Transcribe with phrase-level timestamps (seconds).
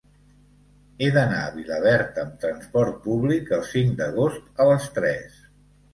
[1.01, 5.37] He d'anar a Vilaverd amb trasport públic el cinc d'agost a les tres.